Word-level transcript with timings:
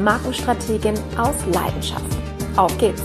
Markenstrategin 0.00 0.94
aus 1.16 1.34
Leidenschaft. 1.52 2.04
Auf 2.56 2.76
geht's! 2.78 3.02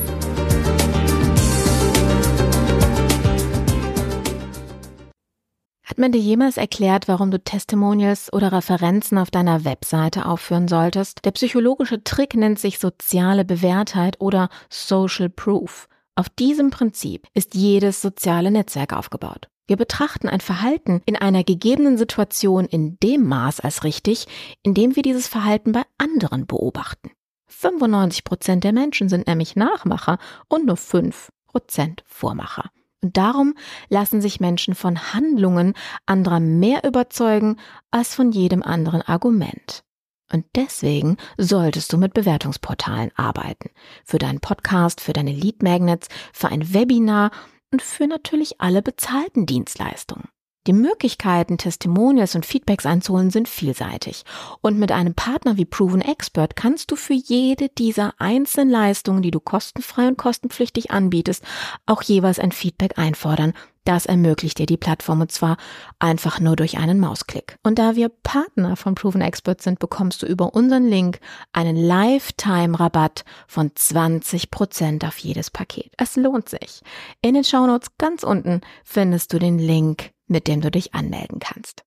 Hat 5.95 5.99
man 5.99 6.11
dir 6.11 6.19
jemals 6.19 6.57
erklärt, 6.57 7.07
warum 7.07 7.31
du 7.31 7.41
Testimonials 7.41 8.33
oder 8.33 8.51
Referenzen 8.51 9.17
auf 9.17 9.31
deiner 9.31 9.63
Webseite 9.63 10.25
aufführen 10.25 10.67
solltest? 10.67 11.23
Der 11.23 11.31
psychologische 11.31 12.03
Trick 12.03 12.35
nennt 12.35 12.59
sich 12.59 12.79
soziale 12.79 13.45
Bewährtheit 13.45 14.19
oder 14.19 14.49
Social 14.69 15.29
Proof. 15.29 15.87
Auf 16.15 16.27
diesem 16.29 16.69
Prinzip 16.69 17.27
ist 17.33 17.55
jedes 17.55 18.01
soziale 18.01 18.51
Netzwerk 18.51 18.91
aufgebaut. 18.91 19.47
Wir 19.67 19.77
betrachten 19.77 20.29
ein 20.29 20.41
Verhalten 20.41 21.01
in 21.05 21.15
einer 21.15 21.43
gegebenen 21.43 21.97
Situation 21.97 22.65
in 22.65 22.97
dem 22.99 23.27
Maß 23.27 23.59
als 23.59 23.83
richtig, 23.83 24.27
in 24.61 24.73
dem 24.73 24.95
wir 24.95 25.03
dieses 25.03 25.27
Verhalten 25.27 25.71
bei 25.71 25.83
anderen 25.97 26.45
beobachten. 26.45 27.11
95 27.47 28.23
Prozent 28.23 28.63
der 28.63 28.73
Menschen 28.73 29.09
sind 29.09 29.27
nämlich 29.27 29.55
Nachmacher 29.55 30.19
und 30.47 30.65
nur 30.65 30.77
5 30.77 31.31
Prozent 31.47 32.03
Vormacher. 32.05 32.69
Und 33.01 33.17
darum 33.17 33.53
lassen 33.89 34.21
sich 34.21 34.39
Menschen 34.39 34.75
von 34.75 35.13
Handlungen 35.13 35.73
anderer 36.05 36.39
mehr 36.39 36.83
überzeugen 36.83 37.57
als 37.91 38.15
von 38.15 38.31
jedem 38.31 38.63
anderen 38.63 39.01
Argument. 39.01 39.83
Und 40.31 40.45
deswegen 40.55 41.17
solltest 41.37 41.93
du 41.93 41.97
mit 41.97 42.13
Bewertungsportalen 42.13 43.11
arbeiten. 43.15 43.69
Für 44.03 44.17
deinen 44.17 44.39
Podcast, 44.39 45.01
für 45.01 45.13
deine 45.13 45.31
Lead 45.31 45.61
Magnets, 45.61 46.07
für 46.33 46.49
ein 46.49 46.73
Webinar 46.73 47.29
und 47.75 47.81
für 47.81 48.07
natürlich 48.07 48.61
alle 48.61 48.81
bezahlten 48.81 49.45
Dienstleistungen. 49.45 50.29
Die 50.65 50.71
Möglichkeiten, 50.71 51.57
Testimonials 51.57 52.33
und 52.33 52.45
Feedbacks 52.45 52.85
einzuholen, 52.85 53.31
sind 53.31 53.49
vielseitig. 53.49 54.23
Und 54.61 54.79
mit 54.79 54.93
einem 54.93 55.13
Partner 55.13 55.57
wie 55.57 55.65
Proven 55.65 55.99
Expert 55.99 56.55
kannst 56.55 56.89
du 56.89 56.95
für 56.95 57.13
jede 57.13 57.67
dieser 57.67 58.13
einzelnen 58.17 58.69
Leistungen, 58.69 59.21
die 59.21 59.29
du 59.29 59.41
kostenfrei 59.41 60.07
und 60.07 60.17
kostenpflichtig 60.17 60.89
anbietest, 60.91 61.43
auch 61.85 62.01
jeweils 62.01 62.39
ein 62.39 62.53
Feedback 62.53 62.97
einfordern. 62.97 63.51
Das 63.85 64.05
ermöglicht 64.05 64.59
dir 64.59 64.65
die 64.65 64.75
Plattform 64.77 65.21
und 65.21 65.31
zwar 65.31 65.55
einfach 65.99 66.41
nur 66.41 66.57
durch 66.57 66.77
einen 66.77 66.99
Mausklick. 66.99 67.57
Und 67.63 67.79
da 67.79 67.95
wir 67.95 68.09
Partner 68.09 68.75
von 68.75 68.95
Proven 68.95 69.21
Expert 69.21 69.61
sind, 69.61 69.79
bekommst 69.79 70.21
du 70.21 70.25
über 70.25 70.53
unseren 70.53 70.87
Link 70.87 71.19
einen 71.53 71.77
Lifetime-Rabatt 71.77 73.23
von 73.47 73.71
20 73.73 74.51
Prozent 74.51 75.05
auf 75.05 75.17
jedes 75.19 75.49
Paket. 75.49 75.93
Es 75.97 76.17
lohnt 76.17 76.49
sich. 76.49 76.81
In 77.21 77.35
den 77.35 77.43
Shownotes 77.45 77.91
ganz 77.97 78.23
unten 78.23 78.59
findest 78.83 79.31
du 79.31 79.39
den 79.39 79.59
Link 79.59 80.11
mit 80.27 80.47
dem 80.47 80.61
du 80.61 80.71
dich 80.71 80.93
anmelden 80.93 81.39
kannst. 81.39 81.83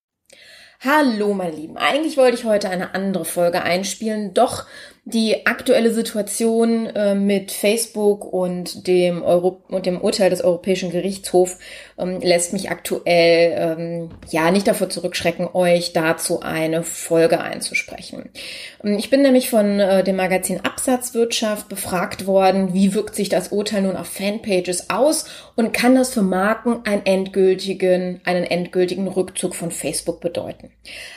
Hallo, 0.80 1.34
meine 1.34 1.56
Lieben. 1.56 1.76
Eigentlich 1.76 2.16
wollte 2.16 2.36
ich 2.36 2.44
heute 2.44 2.68
eine 2.68 2.94
andere 2.94 3.24
Folge 3.24 3.62
einspielen, 3.62 4.32
doch 4.32 4.64
die 5.08 5.46
aktuelle 5.46 5.90
Situation 5.90 6.84
äh, 6.86 7.14
mit 7.14 7.50
Facebook 7.50 8.30
und 8.30 8.86
dem, 8.86 9.22
Euro 9.22 9.62
und 9.68 9.86
dem 9.86 10.02
Urteil 10.02 10.28
des 10.28 10.44
Europäischen 10.44 10.90
Gerichtshofs 10.90 11.56
ähm, 11.98 12.20
lässt 12.20 12.52
mich 12.52 12.70
aktuell 12.70 13.54
ähm, 13.56 14.10
ja 14.28 14.50
nicht 14.50 14.68
davor 14.68 14.90
zurückschrecken, 14.90 15.48
euch 15.54 15.94
dazu 15.94 16.42
eine 16.42 16.82
Folge 16.82 17.40
einzusprechen. 17.40 18.28
Ähm, 18.84 18.98
ich 18.98 19.08
bin 19.08 19.22
nämlich 19.22 19.48
von 19.48 19.80
äh, 19.80 20.04
dem 20.04 20.16
Magazin 20.16 20.60
Absatzwirtschaft 20.62 21.70
befragt 21.70 22.26
worden, 22.26 22.74
wie 22.74 22.92
wirkt 22.92 23.14
sich 23.14 23.30
das 23.30 23.48
Urteil 23.48 23.82
nun 23.82 23.96
auf 23.96 24.08
Fanpages 24.08 24.90
aus 24.90 25.24
und 25.56 25.72
kann 25.72 25.94
das 25.94 26.12
für 26.12 26.22
Marken 26.22 26.80
einen 26.84 27.06
endgültigen, 27.06 28.20
einen 28.24 28.44
endgültigen 28.44 29.08
Rückzug 29.08 29.54
von 29.54 29.70
Facebook 29.70 30.20
bedeuten. 30.20 30.70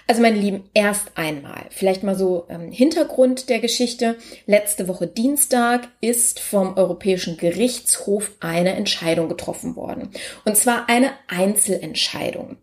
Also 0.07 0.22
meine 0.22 0.38
Lieben, 0.38 0.63
erst 0.74 1.12
einmal, 1.16 1.66
vielleicht 1.72 2.03
mal 2.03 2.16
so 2.16 2.46
ähm, 2.50 2.72
Hintergrund 2.72 3.50
der 3.50 3.59
Geschichte 3.59 3.81
Geschichte. 3.81 4.16
Letzte 4.46 4.88
Woche 4.88 5.08
Dienstag 5.08 5.88
ist 6.02 6.40
vom 6.40 6.78
Europäischen 6.78 7.38
Gerichtshof 7.38 8.30
eine 8.40 8.75
Entscheidung 8.75 9.28
getroffen 9.28 9.75
worden. 9.75 10.12
Und 10.46 10.56
zwar 10.56 10.88
eine 10.88 11.09
Einzelentscheidung. 11.28 12.58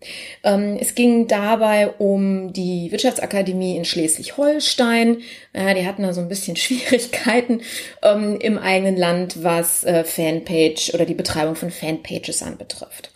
Ähm, 0.44 0.78
es 0.80 0.94
ging 0.94 1.26
dabei 1.26 1.88
um 1.88 2.52
die 2.52 2.92
Wirtschaftsakademie 2.92 3.76
in 3.76 3.84
Schleswig-Holstein. 3.84 5.18
die 5.54 5.86
hatten 5.86 6.04
da 6.04 6.12
so 6.12 6.20
ein 6.20 6.28
bisschen 6.28 6.54
Schwierigkeiten 6.56 7.62
ähm, 8.04 8.38
im 8.40 8.56
eigenen 8.56 8.96
Land, 8.96 9.42
was 9.42 9.82
äh, 9.82 10.04
Fanpage 10.04 10.94
oder 10.94 11.04
die 11.04 11.14
Betreibung 11.14 11.56
von 11.56 11.72
Fanpages 11.72 12.44
anbetrifft. 12.44 13.10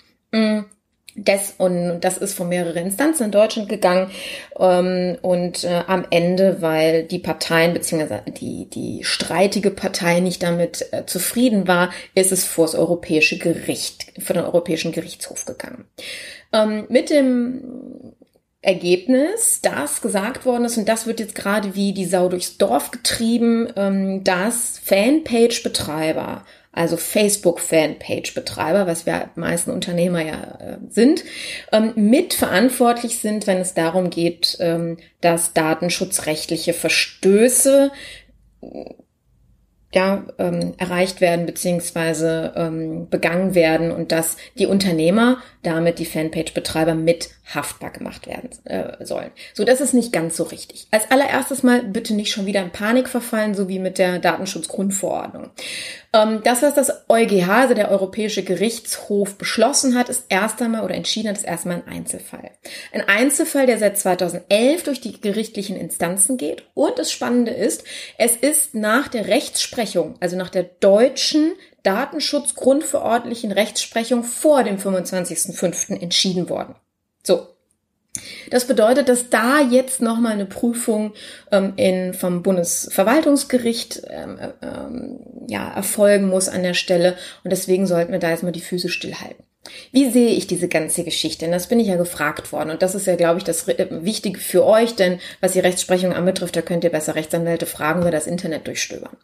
Das, 1.15 1.55
und 1.59 2.01
das 2.01 2.17
ist 2.17 2.33
von 2.35 2.49
mehreren 2.49 2.87
Instanzen 2.87 3.25
in 3.25 3.31
Deutschland 3.33 3.69
gegangen 3.69 4.11
ähm, 4.59 5.19
und 5.21 5.63
äh, 5.65 5.83
am 5.87 6.07
Ende, 6.09 6.63
weil 6.63 7.05
die 7.05 7.19
Parteien 7.19 7.75
beziehungsweise 7.75 8.23
die 8.27 8.67
die 8.71 9.05
streitige 9.05 9.71
Partei 9.71 10.21
nicht 10.21 10.43
damit 10.43 10.87
äh, 10.91 11.05
zufrieden 11.05 11.69
war, 11.69 11.91
ist 12.15 12.33
es 12.33 12.47
vor 12.47 12.65
das 12.65 12.75
Europäische 12.75 13.37
Gericht, 13.37 14.13
vor 14.23 14.35
den 14.35 14.45
Europäischen 14.45 14.93
Gerichtshof 14.93 15.45
gegangen. 15.45 15.85
Ähm, 16.53 16.87
mit 16.89 17.11
dem 17.11 18.15
Ergebnis, 18.63 19.61
das 19.61 20.01
gesagt 20.01 20.47
worden 20.47 20.65
ist, 20.65 20.79
und 20.79 20.89
das 20.89 21.07
wird 21.07 21.19
jetzt 21.19 21.35
gerade 21.35 21.75
wie 21.75 21.93
die 21.93 22.05
Sau 22.05 22.29
durchs 22.29 22.59
Dorf 22.59 22.93
getrieben, 22.93 23.69
ähm, 23.77 24.23
dass 24.25 24.81
Fanpage-Betreiber 24.85 26.45
also 26.73 26.97
Facebook-Fanpage-Betreiber, 26.97 28.87
was 28.87 29.05
wir 29.05 29.31
meisten 29.35 29.71
Unternehmer 29.71 30.25
ja 30.25 30.59
äh, 30.59 30.79
sind, 30.89 31.23
ähm, 31.71 31.93
mitverantwortlich 31.95 33.19
sind, 33.19 33.47
wenn 33.47 33.59
es 33.59 33.75
darum 33.75 34.09
geht, 34.11 34.57
ähm, 34.61 34.97
dass 35.21 35.53
datenschutzrechtliche 35.53 36.73
Verstöße 36.73 37.93
ja, 39.95 40.25
ähm, 40.39 40.73
erreicht 40.79 41.21
werden 41.21 41.45
beziehungsweise 41.45 42.55
ähm, 42.57 43.09
begangen 43.11 43.55
werden 43.55 43.91
und 43.91 44.11
dass 44.11 44.39
die 44.59 44.67
Unternehmer, 44.67 45.39
damit 45.63 45.99
die 45.99 46.07
Fanpage-Betreiber 46.07 46.95
mit 46.95 47.29
haftbar 47.55 47.91
gemacht 47.91 48.27
werden 48.27 48.49
äh, 48.65 49.05
sollen. 49.05 49.31
So, 49.53 49.65
das 49.65 49.83
ist 49.83 49.93
nicht 49.93 50.13
ganz 50.13 50.37
so 50.37 50.45
richtig. 50.45 50.87
Als 50.91 51.11
allererstes 51.11 51.63
mal 51.63 51.83
bitte 51.83 52.15
nicht 52.15 52.33
schon 52.33 52.47
wieder 52.47 52.63
in 52.63 52.71
Panik 52.71 53.09
verfallen, 53.09 53.55
so 53.55 53.69
wie 53.69 53.79
mit 53.79 53.99
der 53.99 54.19
Datenschutzgrundverordnung. 54.19 55.51
Ähm, 56.15 56.43
das, 56.45 56.61
was 56.61 56.75
das 56.75 56.93
EuGH, 57.09 57.49
also 57.49 57.75
der 57.75 57.91
Europäische 57.91 58.43
Gerichtshof, 58.43 59.37
beschlossen 59.37 59.97
hat, 59.97 60.09
ist 60.11 60.27
erst 60.29 60.61
einmal 60.61 60.85
oder 60.85 60.95
entschieden 60.95 61.29
hat, 61.29 61.39
ist 61.39 61.47
erstmal 61.47 61.77
ein 61.77 61.89
Einzelfall. 61.89 62.51
Ein 62.93 63.09
Einzelfall, 63.09 63.67
der 63.67 63.79
seit 63.79 63.99
2011 63.99 64.83
durch 64.83 65.01
die 65.01 65.21
gerichtlichen 65.21 65.77
Instanzen 65.77 66.37
geht. 66.37 66.65
Und 66.75 66.99
das 66.99 67.11
Spannende 67.11 67.53
ist, 67.53 67.85
es 68.19 68.37
ist 68.37 68.75
nach 68.75 69.09
der 69.09 69.29
Rechtsprechung, 69.29 70.17
also 70.21 70.37
nach 70.37 70.51
der 70.51 70.65
deutschen 70.65 71.53
Datenschutzgrundverordentlichen 71.83 73.51
Rechtsprechung 73.51 74.23
vor 74.23 74.65
dem 74.65 74.79
25.05. 74.79 75.99
entschieden 76.01 76.49
worden. 76.49 76.75
So. 77.23 77.52
Das 78.51 78.67
bedeutet, 78.67 79.09
dass 79.09 79.31
da 79.31 79.61
jetzt 79.61 80.03
nochmal 80.03 80.33
eine 80.33 80.47
Prüfung 80.47 81.13
ähm, 81.51 81.73
in, 81.77 82.15
vom 82.15 82.43
Bundesverwaltungsgericht 82.43 84.03
ähm, 84.09 84.39
ähm, 84.63 85.21
ja, 85.49 85.73
erfolgen 85.75 86.29
muss 86.29 86.49
an 86.49 86.63
der 86.63 86.75
Stelle. 86.75 87.17
Und 87.45 87.51
deswegen 87.51 87.87
sollten 87.87 88.13
wir 88.13 88.19
da 88.19 88.31
jetzt 88.31 88.43
mal 88.43 88.53
die 88.53 88.61
Füße 88.61 88.89
stillhalten. 88.89 89.45
Wie 89.93 90.11
sehe 90.11 90.31
ich 90.31 90.49
diese 90.49 90.67
ganze 90.67 91.05
Geschichte? 91.05 91.47
Und 91.47 91.53
das 91.53 91.69
bin 91.69 91.79
ich 91.79 91.87
ja 91.87 91.97
gefragt 91.97 92.53
worden. 92.53 92.71
Und 92.71 92.83
das 92.83 92.97
ist 92.97 93.07
ja, 93.07 93.15
glaube 93.15 93.39
ich, 93.39 93.45
das 93.45 93.69
äh, 93.69 93.87
Wichtige 93.91 94.41
für 94.41 94.65
euch, 94.65 94.97
denn 94.97 95.21
was 95.41 95.53
die 95.53 95.61
Rechtsprechung 95.61 96.13
anbetrifft, 96.13 96.57
da 96.57 96.63
könnt 96.63 96.85
ihr 96.85 96.91
besser 96.91 97.15
Rechtsanwälte 97.15 97.67
fragen 97.67 98.01
oder 98.01 98.11
das 98.11 98.27
Internet 98.27 98.67
durchstöbern. 98.67 99.17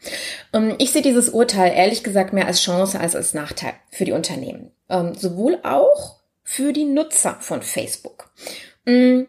Ähm, 0.52 0.74
ich 0.78 0.92
sehe 0.92 1.02
dieses 1.02 1.28
Urteil 1.28 1.72
ehrlich 1.74 2.04
gesagt 2.04 2.32
mehr 2.32 2.46
als 2.46 2.62
Chance 2.62 3.00
als 3.00 3.16
als 3.16 3.34
Nachteil 3.34 3.72
für 3.90 4.04
die 4.04 4.12
Unternehmen. 4.12 4.70
Ähm, 4.88 5.14
sowohl 5.14 5.58
auch 5.64 6.18
für 6.44 6.72
die 6.72 6.84
Nutzer 6.84 7.36
von 7.40 7.62
Facebook. 7.62 8.30
Mm, 8.88 9.26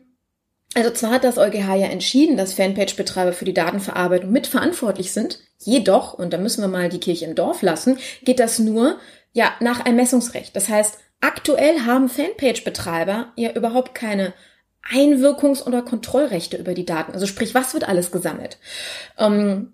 also 0.73 0.91
zwar 0.91 1.11
hat 1.11 1.23
das 1.23 1.37
EuGH 1.37 1.75
ja 1.75 1.87
entschieden, 1.87 2.37
dass 2.37 2.53
Fanpage-Betreiber 2.53 3.33
für 3.33 3.45
die 3.45 3.53
Datenverarbeitung 3.53 4.31
mitverantwortlich 4.31 5.11
sind, 5.11 5.39
jedoch, 5.57 6.13
und 6.13 6.31
da 6.31 6.37
müssen 6.37 6.61
wir 6.61 6.69
mal 6.69 6.89
die 6.89 6.99
Kirche 6.99 7.25
im 7.25 7.35
Dorf 7.35 7.61
lassen, 7.61 7.97
geht 8.23 8.39
das 8.39 8.59
nur, 8.59 8.97
ja, 9.33 9.51
nach 9.59 9.85
Ermessungsrecht. 9.85 10.55
Das 10.55 10.69
heißt, 10.69 10.97
aktuell 11.19 11.81
haben 11.81 12.07
Fanpage-Betreiber 12.07 13.33
ja 13.35 13.51
überhaupt 13.51 13.95
keine 13.95 14.33
Einwirkungs- 14.89 15.65
oder 15.65 15.81
Kontrollrechte 15.81 16.55
über 16.55 16.73
die 16.73 16.85
Daten. 16.85 17.11
Also 17.11 17.25
sprich, 17.25 17.53
was 17.53 17.73
wird 17.73 17.87
alles 17.87 18.11
gesammelt? 18.11 18.59
Ähm, 19.17 19.73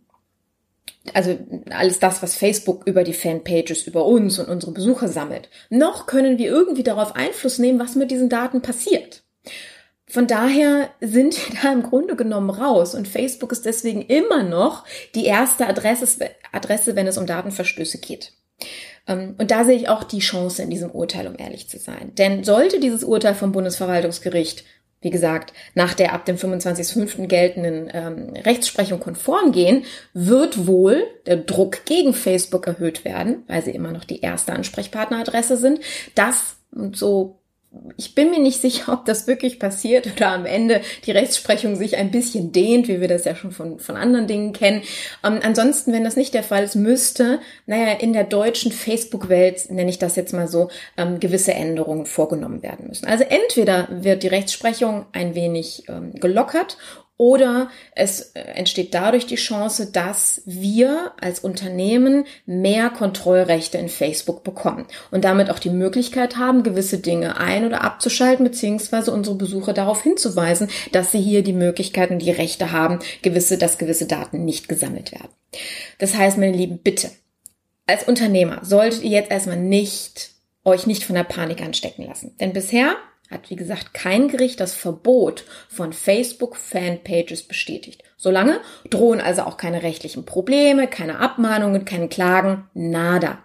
also 1.14 1.38
alles 1.70 2.00
das, 2.00 2.24
was 2.24 2.36
Facebook 2.36 2.88
über 2.88 3.04
die 3.04 3.14
Fanpages, 3.14 3.86
über 3.86 4.06
uns 4.06 4.40
und 4.40 4.50
unsere 4.50 4.72
Besucher 4.72 5.08
sammelt. 5.08 5.50
Noch 5.70 6.08
können 6.08 6.40
wir 6.40 6.48
irgendwie 6.48 6.84
darauf 6.84 7.16
Einfluss 7.16 7.60
nehmen, 7.60 7.80
was 7.80 7.96
mit 7.96 8.10
diesen 8.10 8.30
Daten 8.30 8.62
passiert. 8.62 9.25
Von 10.08 10.28
daher 10.28 10.90
sind 11.02 11.36
wir 11.36 11.60
da 11.62 11.74
im 11.74 11.84
Grunde 11.84 12.16
genommen 12.16 12.52
raus 12.52 12.94
und 12.94 13.08
Facebook 13.08 13.52
ist 13.52 13.66
deswegen 13.66 14.04
immer 14.04 14.44
noch 14.44 14.86
die 15.16 15.26
erste 15.26 15.68
Adresse, 15.68 16.30
Adresse 16.52 16.96
wenn 16.96 17.08
es 17.08 17.18
um 17.18 17.26
Datenverstöße 17.26 17.98
geht. 17.98 18.34
Ähm, 19.08 19.36
und 19.38 19.52
da 19.52 19.64
sehe 19.64 19.76
ich 19.76 19.90
auch 19.90 20.04
die 20.04 20.20
Chance 20.20 20.62
in 20.62 20.70
diesem 20.70 20.92
Urteil, 20.92 21.28
um 21.28 21.36
ehrlich 21.38 21.70
zu 21.70 21.80
sein. 21.80 22.14
Denn 22.16 22.44
sollte 22.44 22.80
dieses 22.80 23.04
Urteil 23.04 23.34
vom 23.34 23.52
Bundesverwaltungsgericht, 23.52 24.64
wie 25.02 25.10
gesagt, 25.10 25.54
nach 25.74 25.94
der 25.94 26.14
ab 26.14 26.26
dem 26.26 26.38
25.05. 26.38 27.28
geltenden 27.28 27.90
ähm, 27.94 28.34
Rechtsprechung 28.44 29.00
konform 29.00 29.52
gehen, 29.52 29.84
wird 30.14 30.68
wohl 30.68 31.04
der 31.26 31.38
Druck 31.38 31.86
gegen 31.86 32.14
Facebook 32.14 32.68
erhöht 32.68 33.06
werden, 33.06 33.44
weil 33.48 33.64
sie 33.64 33.72
immer 33.72 33.92
noch 33.92 34.04
die 34.04 34.22
erste 34.22 34.54
Ansprechpartneradresse 34.54 35.58
sind. 35.58 35.80
Das 36.16 36.56
so 36.94 37.40
ich 37.98 38.16
bin 38.16 38.32
mir 38.32 38.40
nicht 38.40 38.62
sicher, 38.62 38.94
ob 38.94 39.06
das 39.06 39.28
wirklich 39.28 39.60
passiert 39.60 40.08
oder 40.16 40.32
am 40.32 40.46
Ende 40.46 40.82
die 41.06 41.12
Rechtsprechung 41.12 41.76
sich 41.76 41.98
ein 41.98 42.12
bisschen 42.12 42.52
dehnt, 42.52 42.88
wie 42.88 43.02
wir 43.02 43.08
das 43.08 43.26
ja 43.26 43.36
schon 43.36 43.52
von, 43.52 43.80
von 43.80 43.96
anderen 43.96 44.28
Dingen 44.28 44.54
kennen. 44.54 44.82
Ähm, 45.24 45.40
ansonsten, 45.44 45.94
wenn 45.94 46.04
das 46.04 46.16
nicht 46.16 46.34
der 46.34 46.44
Fall 46.44 46.64
ist, 46.64 46.76
müsste, 46.76 47.40
naja, 47.66 47.94
in 47.94 48.14
der 48.14 48.24
deutschen 48.24 48.72
Facebook-Welt, 48.72 49.72
nenne 49.72 49.90
ich 49.90 50.00
das 50.00 50.16
jetzt 50.16 50.34
mal 50.34 50.48
so, 50.48 50.70
ähm, 50.98 51.20
gewisse 51.20 51.54
Änderungen 51.54 52.06
vorgenommen 52.06 52.64
werden 52.64 52.88
müssen. 52.88 53.08
Also 53.08 53.24
entweder 53.24 53.88
wird 53.90 54.24
die 54.24 54.28
Rechtsprechung 54.28 55.06
ein 55.12 55.36
wenig 55.36 55.84
ähm, 55.88 56.14
gelockert 56.16 56.78
oder 57.18 57.70
es 57.96 58.32
äh, 58.32 58.42
entsteht 58.42 58.94
dadurch 58.94 59.26
die 59.26 59.36
Chance, 59.36 59.92
dass 59.92 60.42
wir 60.46 61.14
als 61.20 61.40
Unternehmen 61.40 62.26
mehr 62.46 62.90
Kontrollrechte 62.90 63.78
in 63.78 63.88
Facebook 63.88 64.44
bekommen 64.44 64.86
und 65.12 65.24
damit 65.24 65.50
auch 65.50 65.60
die 65.60 65.70
Möglichkeit 65.70 66.36
haben, 66.38 66.64
gewisse 66.64 66.98
Dinge 66.98 67.38
ein- 67.38 67.66
oder 67.66 67.84
abzuschalten, 67.84 68.44
beziehungsweise 68.44 69.12
unsere 69.12 69.38
Besucher 69.38 69.74
darauf 69.74 70.04
hinzuweisen, 70.04 70.68
dass 70.92 71.12
sie 71.12 71.22
hier 71.22 71.42
die 71.42 71.54
Möglichkeiten, 71.54 72.20
die 72.20 72.32
Rechte 72.32 72.72
haben, 72.72 73.00
gewisse, 73.22 73.58
dass 73.58 73.78
gewisse 73.78 74.08
Daten 74.08 74.44
nicht 74.44 74.68
gesammelt 74.68 75.14
werden. 75.14 75.30
Das 76.00 76.16
heißt, 76.16 76.38
meine 76.38 76.56
Lieben, 76.56 76.80
bitte, 76.80 77.12
als 77.88 78.04
Unternehmer 78.04 78.60
solltet 78.64 79.04
ihr 79.04 79.12
jetzt 79.12 79.32
erstmal 79.32 79.58
nicht 79.58 80.32
euch 80.66 80.88
nicht 80.88 81.04
von 81.04 81.16
der 81.16 81.24
Panik 81.24 81.62
anstecken 81.62 82.06
lassen. 82.06 82.36
Denn 82.40 82.52
bisher 82.52 82.98
hat 83.30 83.50
wie 83.50 83.56
gesagt 83.56 83.94
kein 83.94 84.28
Gericht 84.28 84.60
das 84.60 84.74
Verbot 84.74 85.46
von 85.68 85.94
Facebook-Fanpages 85.94 87.44
bestätigt. 87.44 88.04
Solange 88.18 88.60
drohen 88.90 89.22
also 89.22 89.44
auch 89.44 89.58
keine 89.58 89.84
rechtlichen 89.84 90.26
Probleme, 90.26 90.88
keine 90.88 91.20
Abmahnungen, 91.20 91.86
keine 91.86 92.08
Klagen, 92.08 92.70
nada. 92.74 93.40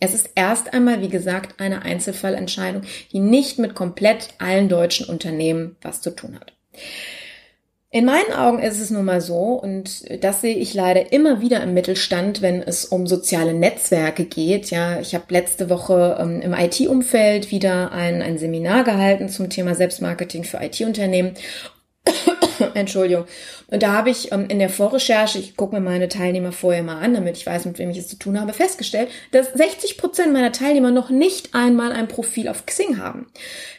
Es 0.00 0.14
ist 0.14 0.30
erst 0.34 0.74
einmal, 0.74 1.00
wie 1.00 1.08
gesagt, 1.08 1.60
eine 1.60 1.82
Einzelfallentscheidung, 1.82 2.82
die 3.12 3.20
nicht 3.20 3.58
mit 3.58 3.74
komplett 3.74 4.30
allen 4.38 4.68
deutschen 4.68 5.06
Unternehmen 5.06 5.76
was 5.80 6.00
zu 6.00 6.10
tun 6.10 6.38
hat. 6.40 6.52
In 7.94 8.06
meinen 8.06 8.32
Augen 8.32 8.58
ist 8.58 8.80
es 8.80 8.88
nun 8.88 9.04
mal 9.04 9.20
so, 9.20 9.52
und 9.52 10.10
das 10.24 10.40
sehe 10.40 10.56
ich 10.56 10.72
leider 10.72 11.12
immer 11.12 11.42
wieder 11.42 11.62
im 11.62 11.74
Mittelstand, 11.74 12.40
wenn 12.40 12.62
es 12.62 12.86
um 12.86 13.06
soziale 13.06 13.52
Netzwerke 13.52 14.24
geht. 14.24 14.70
Ja, 14.70 14.98
ich 14.98 15.14
habe 15.14 15.26
letzte 15.28 15.68
Woche 15.68 16.16
ähm, 16.18 16.40
im 16.40 16.54
IT-Umfeld 16.54 17.50
wieder 17.50 17.92
ein, 17.92 18.22
ein 18.22 18.38
Seminar 18.38 18.84
gehalten 18.84 19.28
zum 19.28 19.50
Thema 19.50 19.74
Selbstmarketing 19.74 20.44
für 20.44 20.56
IT-Unternehmen 20.62 21.34
Entschuldigung. 22.74 23.26
Und 23.68 23.82
da 23.82 23.92
habe 23.92 24.10
ich 24.10 24.32
ähm, 24.32 24.46
in 24.48 24.58
der 24.58 24.68
Vorrecherche, 24.68 25.38
ich 25.38 25.56
gucke 25.56 25.74
mir 25.74 25.80
meine 25.80 26.08
Teilnehmer 26.08 26.52
vorher 26.52 26.82
mal 26.82 26.98
an, 26.98 27.14
damit 27.14 27.36
ich 27.36 27.46
weiß, 27.46 27.64
mit 27.64 27.78
wem 27.78 27.90
ich 27.90 27.98
es 27.98 28.08
zu 28.08 28.16
tun 28.16 28.40
habe, 28.40 28.52
festgestellt, 28.52 29.08
dass 29.30 29.52
60 29.52 29.98
Prozent 29.98 30.32
meiner 30.32 30.52
Teilnehmer 30.52 30.90
noch 30.90 31.10
nicht 31.10 31.54
einmal 31.54 31.92
ein 31.92 32.08
Profil 32.08 32.48
auf 32.48 32.66
Xing 32.66 32.98
haben. 32.98 33.26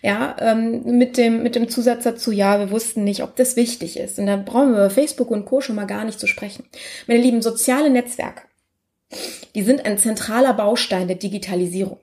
Ja, 0.02 0.36
ähm, 0.40 0.98
mit 0.98 1.18
dem, 1.18 1.44
mit 1.44 1.56
dem 1.56 1.70
Zusatz 1.70 2.04
dazu, 2.04 2.32
ja, 2.32 2.60
wir 2.60 2.72
wussten 2.72 3.04
nicht, 3.04 3.24
ob 3.24 3.36
das 3.36 3.56
wichtig 3.56 3.98
ist. 3.98 4.20
Und 4.20 4.28
da 4.28 4.38
brauchen 4.38 4.72
wir 4.72 4.78
über 4.78 4.90
Facebook 4.90 5.32
und 5.32 5.46
Co. 5.46 5.62
schon 5.62 5.76
mal 5.76 5.86
gar 5.86 6.06
nicht 6.06 6.20
zu 6.20 6.28
sprechen. 6.28 6.66
Meine 7.08 7.22
lieben, 7.22 7.42
soziale 7.42 7.90
Netzwerke, 7.90 8.44
die 9.54 9.64
sind 9.64 9.86
ein 9.86 9.98
zentraler 9.98 10.54
Baustein 10.54 11.08
der 11.08 11.18
Digitalisierung. 11.18 12.00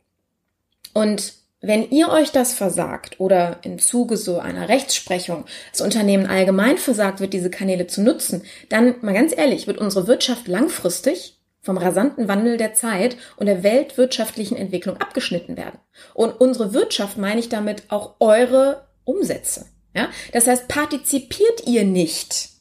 Und 0.93 1.40
wenn 1.61 1.91
ihr 1.91 2.09
euch 2.09 2.33
das 2.33 2.55
versagt 2.55 3.21
oder 3.21 3.59
im 3.63 3.79
Zuge 3.79 4.17
so 4.17 4.39
einer 4.39 4.69
Rechtsprechung 4.69 5.45
das 5.73 5.83
Unternehmen 5.83 6.27
allgemein 6.27 6.79
versagt 6.79 7.21
wird, 7.21 7.35
diese 7.35 7.51
Kanäle 7.51 7.87
zu 7.87 8.03
nutzen, 8.03 8.43
dann 8.69 8.95
mal 9.03 9.15
ganz 9.15 9.37
ehrlich, 9.37 9.67
wird 9.67 9.79
unsere 9.79 10.07
Wirtschaft 10.07 10.49
langfristig 10.49 11.37
vom 11.63 11.77
rasanten 11.77 12.29
Wandel 12.29 12.57
der 12.57 12.73
Zeit 12.73 13.17
und 13.37 13.47
der 13.47 13.63
weltwirtschaftlichen 13.63 14.57
Entwicklung 14.57 14.97
abgeschnitten 14.97 15.59
werden. 15.59 15.79
Und 16.15 16.41
unsere 16.41 16.73
Wirtschaft 16.73 17.19
meine 17.19 17.41
ich 17.41 17.51
damit 17.51 17.83
auch 17.91 18.15
eure 18.21 18.87
Umsätze. 19.05 19.67
Ja? 19.95 20.09
Das 20.33 20.47
heißt, 20.47 20.69
partizipiert 20.69 21.67
ihr 21.67 21.85
nicht 21.85 22.60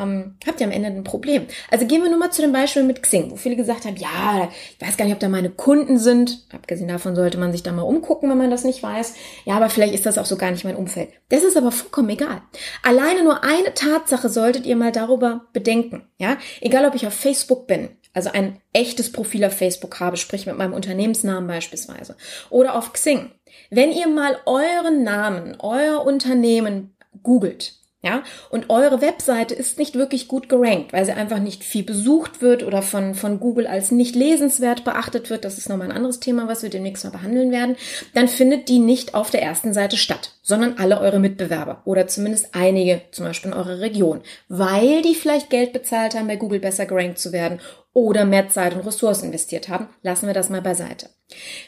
ähm, 0.00 0.36
habt 0.46 0.60
ihr 0.60 0.66
am 0.66 0.72
Ende 0.72 0.88
ein 0.88 1.04
Problem. 1.04 1.46
Also 1.70 1.86
gehen 1.86 2.02
wir 2.02 2.10
nur 2.10 2.18
mal 2.18 2.30
zu 2.30 2.42
dem 2.42 2.52
Beispiel 2.52 2.82
mit 2.82 3.02
Xing, 3.02 3.30
wo 3.30 3.36
viele 3.36 3.56
gesagt 3.56 3.84
haben, 3.84 3.96
ja, 3.96 4.48
ich 4.78 4.86
weiß 4.86 4.96
gar 4.96 5.04
nicht, 5.04 5.14
ob 5.14 5.20
da 5.20 5.28
meine 5.28 5.50
Kunden 5.50 5.98
sind. 5.98 6.46
Abgesehen 6.52 6.88
davon 6.88 7.14
sollte 7.14 7.38
man 7.38 7.52
sich 7.52 7.62
da 7.62 7.72
mal 7.72 7.82
umgucken, 7.82 8.30
wenn 8.30 8.38
man 8.38 8.50
das 8.50 8.64
nicht 8.64 8.82
weiß. 8.82 9.14
Ja, 9.44 9.54
aber 9.54 9.70
vielleicht 9.70 9.94
ist 9.94 10.06
das 10.06 10.18
auch 10.18 10.26
so 10.26 10.36
gar 10.36 10.50
nicht 10.50 10.64
mein 10.64 10.76
Umfeld. 10.76 11.10
Das 11.28 11.44
ist 11.44 11.56
aber 11.56 11.72
vollkommen 11.72 12.10
egal. 12.10 12.42
Alleine 12.82 13.22
nur 13.22 13.44
eine 13.44 13.74
Tatsache 13.74 14.28
solltet 14.28 14.66
ihr 14.66 14.76
mal 14.76 14.92
darüber 14.92 15.46
bedenken. 15.52 16.02
Ja, 16.18 16.38
egal 16.60 16.86
ob 16.86 16.94
ich 16.94 17.06
auf 17.06 17.14
Facebook 17.14 17.66
bin, 17.66 17.90
also 18.12 18.30
ein 18.30 18.60
echtes 18.72 19.12
Profil 19.12 19.44
auf 19.44 19.56
Facebook 19.56 20.00
habe, 20.00 20.16
sprich 20.16 20.46
mit 20.46 20.56
meinem 20.56 20.72
Unternehmensnamen 20.72 21.46
beispielsweise, 21.46 22.16
oder 22.50 22.74
auf 22.74 22.92
Xing. 22.92 23.30
Wenn 23.70 23.92
ihr 23.92 24.08
mal 24.08 24.38
euren 24.46 25.02
Namen, 25.04 25.56
euer 25.60 26.04
Unternehmen 26.04 26.94
googelt, 27.22 27.79
ja, 28.02 28.22
und 28.48 28.70
eure 28.70 29.02
Webseite 29.02 29.54
ist 29.54 29.78
nicht 29.78 29.94
wirklich 29.94 30.26
gut 30.26 30.48
gerankt, 30.48 30.94
weil 30.94 31.04
sie 31.04 31.12
einfach 31.12 31.38
nicht 31.38 31.64
viel 31.64 31.82
besucht 31.82 32.40
wird 32.40 32.62
oder 32.62 32.80
von, 32.80 33.14
von 33.14 33.40
Google 33.40 33.66
als 33.66 33.90
nicht 33.90 34.16
lesenswert 34.16 34.84
beachtet 34.84 35.28
wird. 35.28 35.44
Das 35.44 35.58
ist 35.58 35.68
nochmal 35.68 35.90
ein 35.90 35.96
anderes 35.96 36.18
Thema, 36.18 36.48
was 36.48 36.62
wir 36.62 36.70
demnächst 36.70 37.04
mal 37.04 37.10
behandeln 37.10 37.52
werden. 37.52 37.76
Dann 38.14 38.28
findet 38.28 38.70
die 38.70 38.78
nicht 38.78 39.14
auf 39.14 39.30
der 39.30 39.42
ersten 39.42 39.74
Seite 39.74 39.98
statt, 39.98 40.32
sondern 40.40 40.78
alle 40.78 40.98
eure 40.98 41.18
Mitbewerber 41.18 41.82
oder 41.84 42.06
zumindest 42.06 42.54
einige, 42.54 43.02
zum 43.10 43.26
Beispiel 43.26 43.50
in 43.50 43.56
eurer 43.58 43.80
Region, 43.80 44.22
weil 44.48 45.02
die 45.02 45.14
vielleicht 45.14 45.50
Geld 45.50 45.74
bezahlt 45.74 46.14
haben, 46.14 46.26
bei 46.26 46.36
Google 46.36 46.60
besser 46.60 46.86
gerankt 46.86 47.18
zu 47.18 47.32
werden 47.32 47.60
oder 47.92 48.24
mehr 48.24 48.48
Zeit 48.48 48.74
und 48.74 48.86
Ressourcen 48.86 49.26
investiert 49.26 49.68
haben. 49.68 49.88
Lassen 50.00 50.26
wir 50.26 50.34
das 50.34 50.48
mal 50.48 50.62
beiseite. 50.62 51.10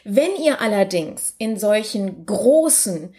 Wenn 0.03 0.35
ihr 0.43 0.61
allerdings 0.61 1.35
in 1.37 1.57
solchen 1.57 2.25
großen, 2.25 3.13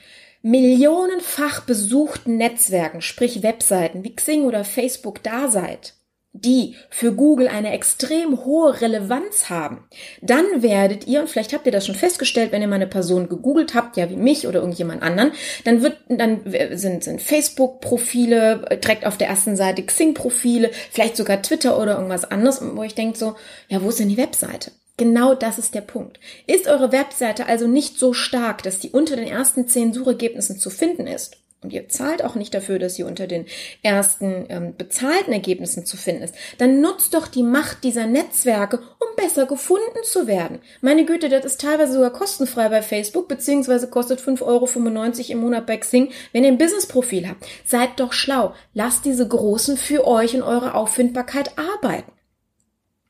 millionenfach 0.44 1.62
besuchten 1.62 2.36
Netzwerken, 2.36 3.00
sprich 3.00 3.42
Webseiten 3.42 4.04
wie 4.04 4.14
Xing 4.14 4.44
oder 4.44 4.62
Facebook 4.62 5.22
da 5.22 5.48
seid, 5.48 5.94
die 6.34 6.74
für 6.90 7.14
Google 7.14 7.48
eine 7.48 7.72
extrem 7.72 8.44
hohe 8.44 8.78
Relevanz 8.82 9.48
haben, 9.48 9.88
dann 10.20 10.44
werdet 10.60 11.06
ihr, 11.06 11.20
und 11.20 11.30
vielleicht 11.30 11.54
habt 11.54 11.64
ihr 11.64 11.72
das 11.72 11.86
schon 11.86 11.94
festgestellt, 11.94 12.52
wenn 12.52 12.60
ihr 12.60 12.68
mal 12.68 12.74
eine 12.74 12.86
Person 12.86 13.30
gegoogelt 13.30 13.74
habt, 13.74 13.96
ja 13.96 14.10
wie 14.10 14.16
mich 14.16 14.46
oder 14.46 14.60
irgendjemand 14.60 15.02
anderen, 15.02 15.32
dann 15.64 15.80
wird, 15.80 15.96
dann 16.08 16.42
sind, 16.72 17.04
sind 17.04 17.22
Facebook-Profile, 17.22 18.78
direkt 18.82 19.06
auf 19.06 19.16
der 19.16 19.28
ersten 19.28 19.56
Seite 19.56 19.82
Xing-Profile, 19.82 20.70
vielleicht 20.90 21.16
sogar 21.16 21.40
Twitter 21.40 21.80
oder 21.80 21.94
irgendwas 21.94 22.30
anderes, 22.30 22.60
wo 22.60 22.82
ich 22.82 22.94
denke 22.94 23.16
so, 23.16 23.34
ja, 23.68 23.80
wo 23.80 23.88
ist 23.88 23.98
denn 23.98 24.10
die 24.10 24.18
Webseite? 24.18 24.72
Genau 24.96 25.34
das 25.34 25.58
ist 25.58 25.74
der 25.74 25.80
Punkt. 25.80 26.20
Ist 26.46 26.68
eure 26.68 26.92
Webseite 26.92 27.46
also 27.46 27.66
nicht 27.66 27.98
so 27.98 28.12
stark, 28.12 28.62
dass 28.62 28.78
die 28.78 28.90
unter 28.90 29.16
den 29.16 29.26
ersten 29.26 29.66
zehn 29.66 29.92
Suchergebnissen 29.92 30.58
zu 30.58 30.70
finden 30.70 31.06
ist? 31.06 31.38
und 31.64 31.72
ihr 31.72 31.88
zahlt 31.88 32.22
auch 32.22 32.34
nicht 32.34 32.54
dafür, 32.54 32.78
dass 32.78 32.94
sie 32.94 33.02
unter 33.02 33.26
den 33.26 33.46
ersten 33.82 34.46
ähm, 34.50 34.74
bezahlten 34.76 35.32
Ergebnissen 35.32 35.86
zu 35.86 35.96
finden 35.96 36.22
ist, 36.22 36.34
dann 36.58 36.80
nutzt 36.80 37.14
doch 37.14 37.26
die 37.26 37.42
Macht 37.42 37.82
dieser 37.82 38.06
Netzwerke, 38.06 38.78
um 38.78 39.16
besser 39.16 39.46
gefunden 39.46 40.04
zu 40.04 40.26
werden. 40.26 40.60
Meine 40.82 41.06
Güte, 41.06 41.30
das 41.30 41.44
ist 41.44 41.62
teilweise 41.62 41.94
sogar 41.94 42.12
kostenfrei 42.12 42.68
bei 42.68 42.82
Facebook, 42.82 43.28
beziehungsweise 43.28 43.88
kostet 43.88 44.20
5,95 44.20 44.42
Euro 44.42 45.32
im 45.32 45.38
Monat 45.38 45.66
bei 45.66 45.78
Xing, 45.78 46.12
wenn 46.32 46.44
ihr 46.44 46.52
ein 46.52 46.58
Businessprofil 46.58 47.28
habt. 47.28 47.46
Seid 47.64 47.98
doch 47.98 48.12
schlau. 48.12 48.54
Lasst 48.74 49.06
diese 49.06 49.26
Großen 49.26 49.78
für 49.78 50.06
euch 50.06 50.34
in 50.34 50.42
eurer 50.42 50.74
Auffindbarkeit 50.74 51.52
arbeiten. 51.58 52.12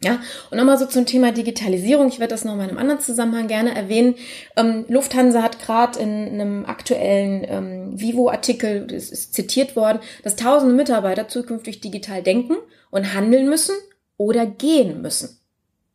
Ja, 0.04 0.20
und 0.50 0.58
nochmal 0.58 0.76
so 0.76 0.84
zum 0.84 1.06
Thema 1.06 1.32
Digitalisierung. 1.32 2.08
Ich 2.08 2.20
werde 2.20 2.34
das 2.34 2.44
noch 2.44 2.56
mal 2.56 2.64
in 2.64 2.70
einem 2.70 2.78
anderen 2.78 3.00
Zusammenhang 3.00 3.48
gerne 3.48 3.74
erwähnen. 3.74 4.16
Ähm, 4.54 4.84
Lufthansa 4.88 5.42
hat 5.42 5.60
gerade 5.60 5.98
in 5.98 6.28
einem 6.28 6.66
aktuellen 6.66 7.46
ähm, 7.48 7.98
Vivo-Artikel, 7.98 8.86
das 8.86 9.08
ist 9.08 9.32
zitiert 9.32 9.76
worden, 9.76 10.00
dass 10.22 10.36
tausende 10.36 10.74
Mitarbeiter 10.74 11.26
zukünftig 11.28 11.80
digital 11.80 12.22
denken 12.22 12.56
und 12.90 13.14
handeln 13.14 13.48
müssen 13.48 13.74
oder 14.18 14.44
gehen 14.44 15.00
müssen. 15.00 15.38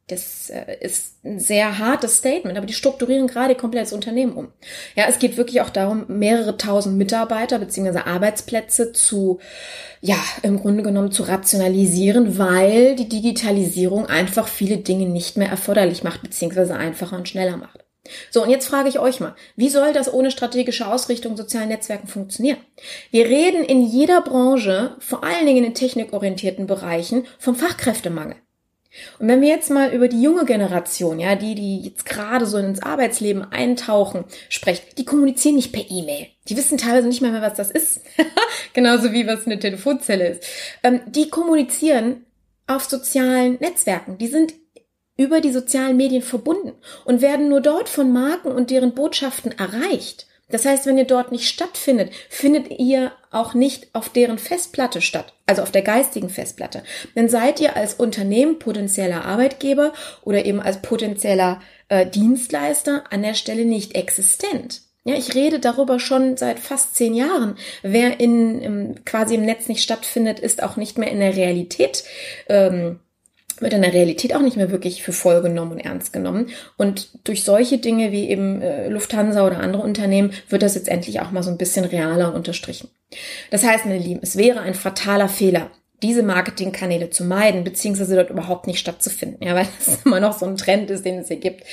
Das 0.10 0.50
äh, 0.50 0.78
ist 0.82 1.24
ein 1.24 1.39
sehr 1.39 1.78
hartes 1.78 2.18
Statement, 2.18 2.58
aber 2.58 2.66
die 2.66 2.74
strukturieren 2.74 3.28
gerade 3.28 3.56
komplett 3.56 3.84
das 3.84 3.94
Unternehmen 3.94 4.34
um. 4.34 4.48
Ja, 4.96 5.06
es 5.08 5.20
geht 5.20 5.38
wirklich 5.38 5.62
auch 5.62 5.70
darum, 5.70 6.06
mehrere 6.08 6.58
tausend 6.58 6.98
Mitarbeiter 6.98 7.60
bzw. 7.60 8.00
Arbeitsplätze 8.00 8.92
zu, 8.92 9.39
ja, 10.01 10.18
im 10.42 10.60
Grunde 10.60 10.84
genommen 10.84 11.12
zu 11.12 11.24
rationalisieren, 11.24 12.38
weil 12.38 12.96
die 12.96 13.08
Digitalisierung 13.08 14.08
einfach 14.08 14.48
viele 14.48 14.78
Dinge 14.78 15.08
nicht 15.08 15.38
mehr 15.38 15.50
erforderlich 15.50 16.04
macht 16.04 16.24
bzw. 16.24 16.74
einfacher 16.74 17.16
und 17.16 17.30
schneller 17.30 17.58
macht. 17.58 17.86
So, 18.32 18.44
und 18.44 18.50
jetzt 18.50 18.68
frage 18.68 18.89
ich 18.89 18.98
euch 18.98 19.20
mal, 19.20 19.36
wie 19.56 19.70
soll 19.70 19.94
das 19.94 20.12
ohne 20.12 20.32
strategische 20.32 20.88
Ausrichtung 20.88 21.38
sozialen 21.38 21.70
Netzwerken 21.70 22.08
funktionieren? 22.08 22.58
Wir 23.12 23.25
reden 23.25 23.63
in 23.63 23.86
jeder 23.86 24.22
Branche, 24.22 24.96
vor 25.00 25.24
allen 25.24 25.46
Dingen 25.46 25.60
in 25.60 25.63
den 25.66 25.74
technikorientierten 25.75 26.66
Bereichen, 26.66 27.28
vom 27.38 27.56
Fachkräftemangel. 27.56 28.38
Und 29.19 29.27
wenn 29.27 29.41
wir 29.41 29.50
jetzt 29.50 29.69
mal 29.69 29.93
über 29.93 30.08
die 30.08 30.22
junge 30.22 30.46
Generation, 30.46 31.19
ja, 31.19 31.36
die, 31.36 31.53
die 31.53 31.81
jetzt 31.81 32.05
gerade 32.05 32.46
so 32.46 32.58
ins 32.58 32.81
Arbeitsleben 32.81 33.51
eintauchen, 33.51 34.25
sprecht, 34.50 34.98
die 34.98 35.05
kommunizieren 35.05 35.55
nicht 35.55 35.72
per 35.72 35.86
E-Mail. 35.89 36.27
Die 36.48 36.58
wissen 36.58 36.77
teilweise 36.77 37.08
nicht 37.08 37.22
mehr, 37.22 37.31
mehr 37.31 37.41
was 37.41 37.53
das 37.53 37.69
ist. 37.69 38.01
Genauso 38.74 39.12
wie 39.12 39.27
was 39.27 39.46
eine 39.46 39.60
Telefonzelle 39.60 40.29
ist. 40.29 40.43
Ähm, 40.84 41.01
die 41.08 41.29
kommunizieren 41.29 42.25
auf 42.65 42.86
sozialen 42.86 43.58
Netzwerken. 43.60 44.17
Die 44.17 44.27
sind 44.27 44.53
über 45.17 45.41
die 45.41 45.51
sozialen 45.51 45.98
Medien 45.98 46.22
verbunden 46.22 46.74
und 47.03 47.22
werden 47.22 47.50
nur 47.50 47.62
dort 47.62 47.89
von 47.89 48.12
Marken 48.12 48.51
und 48.51 48.72
deren 48.72 48.96
Botschaften 48.96 49.51
erreicht. 49.51 50.28
Das 50.50 50.65
heißt, 50.65 50.86
wenn 50.86 50.98
ihr 50.98 51.06
dort 51.06 51.32
nicht 51.32 51.48
stattfindet, 51.48 52.12
findet 52.29 52.79
ihr 52.79 53.12
auch 53.32 53.53
nicht 53.53 53.88
auf 53.94 54.10
deren 54.10 54.39
Festplatte 54.39 55.01
statt, 55.01 55.34
also 55.46 55.62
auf 55.62 55.72
der 55.72 55.84
geistigen 55.84 56.29
Festplatte. 56.29 56.84
Dann 57.15 57.29
seid 57.29 57.60
ihr 57.60 57.75
als 57.75 57.94
Unternehmen 57.94 58.60
potenzieller 58.60 59.25
Arbeitgeber 59.25 59.94
oder 60.24 60.46
eben 60.46 60.60
als 60.60 60.82
potenzieller 60.82 61.62
äh, 61.88 62.06
Dienstleister 62.06 63.03
an 63.10 63.22
der 63.22 63.36
Stelle 63.36 63.65
nicht 63.65 63.96
existent. 63.96 64.82
Ja, 65.06 65.15
ich 65.15 65.34
rede 65.34 65.60
darüber 65.60 66.00
schon 66.00 66.36
seit 66.36 66.60
fast 66.60 66.96
zehn 66.96 67.13
Jahren. 67.13 67.56
Wer 67.82 68.20
in, 68.20 68.62
im, 68.62 69.06
quasi 69.06 69.36
im 69.36 69.46
Netz 69.46 69.68
nicht 69.68 69.82
stattfindet, 69.82 70.39
ist 70.39 70.62
auch 70.62 70.75
nicht 70.75 70.98
mehr 70.98 71.10
in 71.10 71.20
der 71.20 71.36
Realität 71.36 72.03
ähm, 72.48 73.00
wird 73.62 73.74
in 73.74 73.82
der 73.82 73.94
Realität 73.94 74.36
auch 74.36 74.42
nicht 74.42 74.58
mehr 74.58 74.72
wirklich 74.72 75.04
für 75.04 75.13
voll 75.13 75.42
genommen 75.42 75.74
und 75.74 75.80
ernst 75.80 76.13
genommen. 76.13 76.48
Und 76.78 77.10
durch 77.24 77.44
solche 77.44 77.78
Dinge 77.78 78.12
wie 78.12 78.30
eben 78.30 78.62
äh, 78.62 78.89
Lufthansa 78.89 79.46
oder 79.46 79.60
andere 79.60 79.84
Unternehmen 79.84 80.32
wird 80.50 80.62
das 80.62 80.75
jetzt 80.75 80.88
endlich 80.88 81.20
auch 81.22 81.32
mal 81.32 81.44
so 81.44 81.51
ein 81.51 81.58
bisschen 81.58 81.86
realer 81.86 82.34
unterstrichen. 82.34 82.89
Das 83.51 83.63
heißt, 83.63 83.86
meine 83.86 84.00
Lieben, 84.00 84.20
es 84.24 84.38
wäre 84.38 84.62
ein 84.62 84.75
fataler 84.75 85.30
Fehler, 85.30 85.72
diese 86.01 86.24
Marketingkanäle 86.24 87.10
zu 87.10 87.25
meiden, 87.25 87.63
beziehungsweise 87.63 88.16
dort 88.16 88.30
überhaupt 88.30 88.68
nicht 88.68 88.80
stattzufinden, 88.80 89.46
ja, 89.46 89.56
weil 89.56 89.68
das 89.86 90.00
immer 90.06 90.20
noch 90.20 90.38
so 90.38 90.46
ein 90.46 90.58
Trend 90.58 90.89
ist, 90.89 91.06
den 91.06 91.20
es 91.20 91.28
hier 91.28 91.38
gibt. 91.38 91.63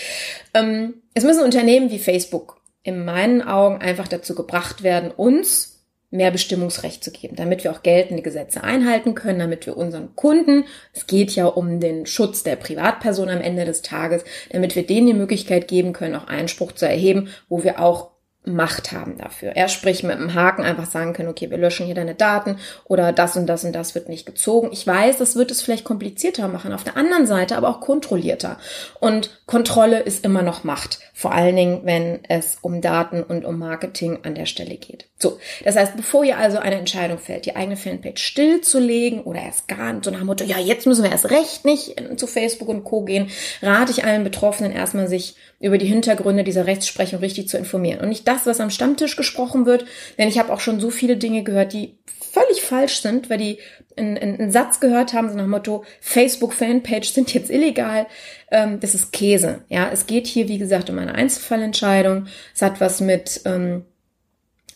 Ähm, 0.54 0.94
es 1.14 1.24
müssen 1.24 1.44
Unternehmen 1.44 1.90
wie 1.90 1.98
Facebook 1.98 2.60
in 2.82 3.04
meinen 3.04 3.42
Augen 3.42 3.78
einfach 3.78 4.08
dazu 4.08 4.34
gebracht 4.34 4.82
werden, 4.82 5.10
uns 5.10 5.75
mehr 6.16 6.30
Bestimmungsrecht 6.30 7.04
zu 7.04 7.10
geben, 7.10 7.36
damit 7.36 7.64
wir 7.64 7.72
auch 7.72 7.82
geltende 7.82 8.22
Gesetze 8.22 8.64
einhalten 8.64 9.14
können, 9.14 9.38
damit 9.38 9.66
wir 9.66 9.76
unseren 9.76 10.16
Kunden, 10.16 10.64
es 10.92 11.06
geht 11.06 11.32
ja 11.32 11.46
um 11.46 11.80
den 11.80 12.06
Schutz 12.06 12.42
der 12.42 12.56
Privatperson 12.56 13.28
am 13.28 13.40
Ende 13.40 13.64
des 13.64 13.82
Tages, 13.82 14.24
damit 14.50 14.74
wir 14.74 14.86
denen 14.86 15.06
die 15.06 15.14
Möglichkeit 15.14 15.68
geben 15.68 15.92
können, 15.92 16.16
auch 16.16 16.26
Einspruch 16.26 16.72
zu 16.72 16.86
erheben, 16.86 17.28
wo 17.48 17.62
wir 17.62 17.80
auch 17.80 18.15
Macht 18.46 18.92
haben 18.92 19.18
dafür. 19.18 19.50
Er 19.56 19.68
sprich 19.68 20.04
mit 20.04 20.16
einem 20.16 20.34
Haken 20.34 20.62
einfach 20.62 20.86
sagen 20.86 21.12
können, 21.12 21.28
okay, 21.28 21.50
wir 21.50 21.58
löschen 21.58 21.84
hier 21.84 21.96
deine 21.96 22.14
Daten 22.14 22.58
oder 22.84 23.12
das 23.12 23.36
und 23.36 23.46
das 23.46 23.64
und 23.64 23.72
das 23.72 23.96
wird 23.96 24.08
nicht 24.08 24.24
gezogen. 24.24 24.70
Ich 24.72 24.86
weiß, 24.86 25.18
das 25.18 25.34
wird 25.34 25.50
es 25.50 25.62
vielleicht 25.62 25.84
komplizierter 25.84 26.46
machen, 26.46 26.72
auf 26.72 26.84
der 26.84 26.96
anderen 26.96 27.26
Seite 27.26 27.56
aber 27.56 27.68
auch 27.68 27.80
kontrollierter. 27.80 28.58
Und 29.00 29.42
Kontrolle 29.46 30.00
ist 30.00 30.24
immer 30.24 30.42
noch 30.42 30.62
Macht, 30.62 31.00
vor 31.12 31.32
allen 31.32 31.56
Dingen, 31.56 31.80
wenn 31.84 32.20
es 32.28 32.58
um 32.62 32.80
Daten 32.80 33.22
und 33.22 33.44
um 33.44 33.58
Marketing 33.58 34.20
an 34.22 34.36
der 34.36 34.46
Stelle 34.46 34.76
geht. 34.76 35.06
So, 35.18 35.38
das 35.64 35.76
heißt, 35.76 35.96
bevor 35.96 36.24
ihr 36.24 36.36
also 36.36 36.58
eine 36.58 36.76
Entscheidung 36.76 37.18
fällt, 37.18 37.46
die 37.46 37.56
eigene 37.56 37.76
Fanpage 37.76 38.22
stillzulegen 38.22 39.22
oder 39.22 39.40
erst 39.40 39.66
gar 39.66 39.92
nicht, 39.92 40.04
so 40.04 40.10
nach 40.10 40.18
dem 40.18 40.26
Motto, 40.26 40.44
ja, 40.44 40.58
jetzt 40.58 40.86
müssen 40.86 41.02
wir 41.02 41.10
erst 41.10 41.30
recht 41.30 41.64
nicht 41.64 41.96
zu 42.16 42.26
Facebook 42.26 42.68
und 42.68 42.84
Co. 42.84 43.02
gehen, 43.02 43.30
rate 43.62 43.92
ich 43.92 44.04
allen 44.04 44.24
Betroffenen 44.24 44.72
erstmal 44.72 45.08
sich 45.08 45.36
über 45.58 45.78
die 45.78 45.86
Hintergründe 45.86 46.44
dieser 46.44 46.66
Rechtsprechung 46.66 47.20
richtig 47.20 47.48
zu 47.48 47.56
informieren. 47.56 48.00
Und 48.00 48.10
nicht 48.10 48.28
das, 48.28 48.35
was 48.44 48.60
am 48.60 48.70
Stammtisch 48.70 49.16
gesprochen 49.16 49.64
wird, 49.64 49.86
denn 50.18 50.28
ich 50.28 50.38
habe 50.38 50.52
auch 50.52 50.60
schon 50.60 50.80
so 50.80 50.90
viele 50.90 51.16
Dinge 51.16 51.42
gehört, 51.44 51.72
die 51.72 51.96
völlig 52.32 52.62
falsch 52.62 53.00
sind, 53.00 53.30
weil 53.30 53.38
die 53.38 53.58
einen, 53.96 54.18
einen 54.18 54.50
Satz 54.52 54.80
gehört 54.80 55.14
haben, 55.14 55.30
so 55.30 55.36
nach 55.36 55.44
dem 55.44 55.50
Motto, 55.50 55.84
Facebook-Fanpage 56.00 57.10
sind 57.12 57.32
jetzt 57.32 57.50
illegal. 57.50 58.06
Ähm, 58.50 58.78
das 58.80 58.94
ist 58.94 59.12
Käse. 59.12 59.64
Ja, 59.68 59.88
es 59.90 60.06
geht 60.06 60.26
hier, 60.26 60.48
wie 60.48 60.58
gesagt, 60.58 60.90
um 60.90 60.98
eine 60.98 61.14
Einzelfallentscheidung. 61.14 62.26
Es 62.54 62.60
hat 62.60 62.80
was 62.80 63.00
mit, 63.00 63.40
ähm, 63.46 63.86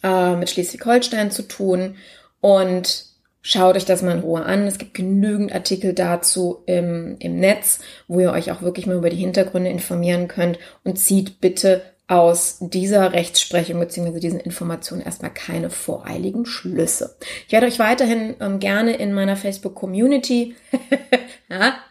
äh, 0.02 0.37
mit 0.37 0.49
Schleswig-Holstein 0.49 1.31
zu 1.31 1.43
tun. 1.43 1.97
Und 2.40 3.11
Schaut 3.43 3.76
euch 3.76 3.87
das 3.87 4.02
mal 4.02 4.12
in 4.12 4.21
Ruhe 4.21 4.45
an. 4.45 4.67
Es 4.67 4.76
gibt 4.76 4.93
genügend 4.93 5.52
Artikel 5.55 5.95
dazu 5.95 6.62
im, 6.67 7.17
im 7.21 7.40
Netz, 7.40 7.79
wo 8.07 8.21
ihr 8.21 8.33
euch 8.33 8.52
auch 8.52 8.61
wirklich 8.61 8.87
mal 8.87 8.97
über 8.97 9.09
die 9.09 9.17
Hintergründe 9.17 9.71
informieren 9.71 10.29
könnt 10.29 10.59
und 10.85 10.99
zieht 10.99 11.40
bitte 11.40 11.81
aus 12.11 12.57
dieser 12.59 13.12
Rechtsprechung 13.12 13.79
bzw. 13.79 14.19
diesen 14.19 14.40
Informationen 14.40 15.00
erstmal 15.00 15.33
keine 15.33 15.71
voreiligen 15.71 16.45
Schlüsse. 16.45 17.17
Ich 17.47 17.52
werde 17.52 17.69
euch 17.69 17.79
weiterhin 17.79 18.35
ähm, 18.40 18.59
gerne 18.59 18.97
in 18.97 19.12
meiner 19.12 19.37
Facebook-Community 19.37 20.57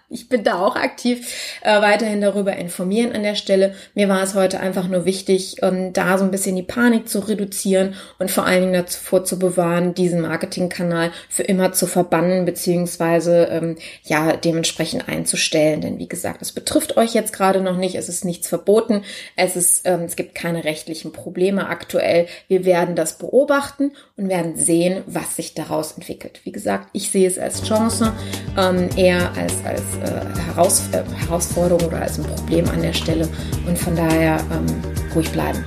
ich 0.09 0.27
bin 0.27 0.43
da 0.43 0.59
auch 0.59 0.75
aktiv, 0.75 1.59
äh, 1.61 1.81
weiterhin 1.81 2.21
darüber 2.21 2.55
informieren 2.55 3.11
an 3.11 3.21
der 3.21 3.35
Stelle. 3.35 3.75
Mir 3.93 4.09
war 4.09 4.23
es 4.23 4.33
heute 4.33 4.59
einfach 4.59 4.87
nur 4.87 5.05
wichtig, 5.05 5.57
ähm, 5.61 5.93
da 5.93 6.17
so 6.17 6.23
ein 6.23 6.31
bisschen 6.31 6.55
die 6.55 6.63
Panik 6.63 7.07
zu 7.07 7.19
reduzieren 7.19 7.93
und 8.17 8.31
vor 8.31 8.45
allen 8.45 8.61
Dingen 8.61 8.73
davor 8.73 9.23
zu 9.23 9.37
bewahren, 9.37 9.93
diesen 9.93 10.21
Marketingkanal 10.21 11.11
für 11.29 11.43
immer 11.43 11.73
zu 11.73 11.85
verbannen, 11.85 12.45
beziehungsweise 12.45 13.45
ähm, 13.51 13.77
ja, 14.03 14.35
dementsprechend 14.35 15.07
einzustellen. 15.07 15.81
Denn 15.81 15.99
wie 15.99 16.07
gesagt, 16.07 16.41
es 16.41 16.53
betrifft 16.53 16.97
euch 16.97 17.13
jetzt 17.13 17.31
gerade 17.33 17.61
noch 17.61 17.77
nicht, 17.77 17.93
es 17.93 18.09
ist 18.09 18.25
nichts 18.25 18.47
verboten, 18.47 19.03
es 19.35 19.55
ist, 19.55 19.85
ähm, 19.85 20.01
es 20.01 20.15
gibt 20.15 20.33
keine 20.33 20.63
rechtlichen 20.63 21.11
Probleme 21.11 21.67
aktuell. 21.67 22.27
Wir 22.47 22.65
werden 22.65 22.95
das 22.95 23.19
beobachten 23.19 23.91
und 24.19 24.27
werden 24.29 24.55
sehen, 24.57 25.03
was 25.07 25.37
sich 25.37 25.53
daraus 25.53 25.93
entwickelt. 25.93 26.41
Wie 26.43 26.51
gesagt, 26.51 26.89
ich 26.91 27.09
sehe 27.09 27.27
es 27.27 27.39
als 27.39 27.63
Chance, 27.63 28.11
ähm, 28.57 28.89
eher 28.97 29.31
als, 29.37 29.53
als 29.63 29.81
äh, 30.03 30.25
Heraus 30.47 30.83
äh, 30.91 31.03
Herausforderung 31.25 31.87
oder 31.87 32.01
als 32.01 32.19
ein 32.19 32.25
Problem 32.25 32.67
an 32.69 32.81
der 32.81 32.93
Stelle. 32.93 33.29
Und 33.65 33.77
von 33.77 33.95
daher 33.95 34.39
ähm, 34.51 34.65
ruhig 35.15 35.31
bleiben. 35.31 35.63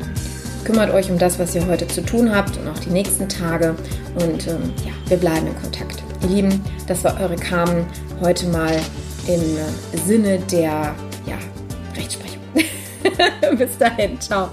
Kümmert 0.64 0.92
euch 0.92 1.10
um 1.10 1.18
das, 1.18 1.38
was 1.38 1.54
ihr 1.54 1.66
heute 1.66 1.88
zu 1.88 2.02
tun 2.02 2.32
habt 2.34 2.56
und 2.58 2.68
auch 2.68 2.78
die 2.78 2.90
nächsten 2.90 3.28
Tage. 3.28 3.74
Und 4.14 4.46
ähm, 4.46 4.72
ja, 4.84 4.92
wir 5.08 5.16
bleiben 5.16 5.46
in 5.46 5.56
Kontakt. 5.60 6.02
Ihr 6.22 6.28
Lieben, 6.28 6.62
das 6.86 7.02
war 7.04 7.18
eure 7.20 7.36
Carmen 7.36 7.86
heute 8.20 8.46
mal 8.48 8.78
im 9.26 9.40
äh, 9.40 9.98
Sinne 10.06 10.38
der 10.52 10.94
ja, 11.26 11.38
Rechtsprechung. 11.96 12.42
Bis 13.56 13.78
dahin, 13.78 14.20
ciao. 14.20 14.50